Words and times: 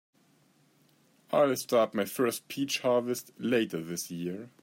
I'll 1.31 1.55
start 1.55 1.93
my 1.93 2.05
first 2.05 2.47
peach 2.47 2.79
harvest 2.79 3.29
later 3.37 3.79
this 3.83 4.09
year. 4.09 4.49